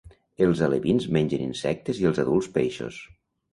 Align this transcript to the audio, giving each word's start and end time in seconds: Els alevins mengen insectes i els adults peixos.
Els 0.45 0.63
alevins 0.67 1.05
mengen 1.17 1.45
insectes 1.49 2.01
i 2.01 2.11
els 2.13 2.25
adults 2.27 2.51
peixos. 2.59 3.01